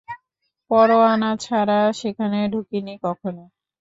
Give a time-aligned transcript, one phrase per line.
[0.71, 3.43] পরোয়ানা ছাড়া সেখানে ঢুকিনি কখনো।